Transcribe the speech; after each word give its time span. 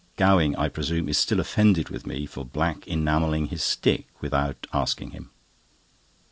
Gowing, 0.15 0.55
I 0.55 0.67
presume, 0.67 1.07
is 1.09 1.19
still 1.19 1.39
offended 1.39 1.89
with 1.89 2.07
me 2.07 2.25
for 2.25 2.43
black 2.43 2.87
enamelling 2.87 3.49
his 3.49 3.61
stick 3.61 4.07
without 4.19 4.65
asking 4.73 5.11
him. 5.11 5.29